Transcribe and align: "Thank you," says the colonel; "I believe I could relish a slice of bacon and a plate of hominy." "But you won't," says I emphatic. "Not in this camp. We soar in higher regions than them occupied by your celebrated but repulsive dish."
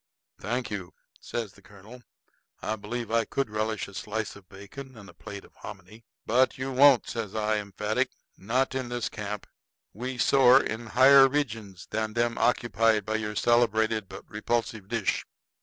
"Thank 0.39 0.71
you," 0.71 0.95
says 1.19 1.53
the 1.53 1.61
colonel; 1.61 2.01
"I 2.59 2.75
believe 2.75 3.11
I 3.11 3.23
could 3.23 3.51
relish 3.51 3.87
a 3.87 3.93
slice 3.93 4.35
of 4.35 4.49
bacon 4.49 4.97
and 4.97 5.07
a 5.07 5.13
plate 5.13 5.45
of 5.45 5.53
hominy." 5.57 6.05
"But 6.25 6.57
you 6.57 6.71
won't," 6.71 7.07
says 7.07 7.35
I 7.35 7.59
emphatic. 7.59 8.09
"Not 8.35 8.73
in 8.73 8.89
this 8.89 9.09
camp. 9.09 9.45
We 9.93 10.17
soar 10.17 10.59
in 10.63 10.87
higher 10.97 11.27
regions 11.27 11.85
than 11.91 12.13
them 12.13 12.39
occupied 12.39 13.05
by 13.05 13.17
your 13.17 13.35
celebrated 13.35 14.09
but 14.09 14.27
repulsive 14.27 14.87
dish." 14.87 15.23